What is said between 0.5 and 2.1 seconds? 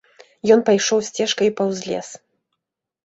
Ён пайшоў сцежкай паўз лес.